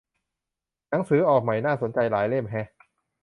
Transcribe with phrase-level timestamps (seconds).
[0.89, 2.67] หนังสือออกใหม่น่าสนใจหลายเล่มแฮะ